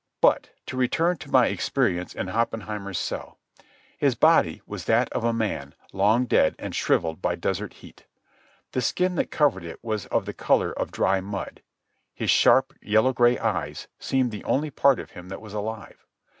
[0.19, 3.37] But to return to my experience in Oppenheimer's cell.
[3.99, 8.07] His body was that of a man long dead and shrivelled by desert heat.
[8.71, 11.61] The skin that covered it was of the colour of dry mud.
[12.15, 16.03] His sharp, yellow gray eyes seemed the only part of him that was alive.